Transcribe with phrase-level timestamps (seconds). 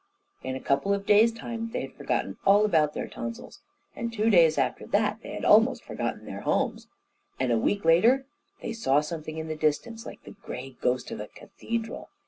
[0.41, 3.59] In a couple of days' time they had forgotten all about their tonsils,
[3.95, 6.87] and two days after that they had almost forgotten their homes,
[7.39, 8.25] and a week later
[8.63, 12.09] they saw something in the distance like the grey ghost of a cathedral.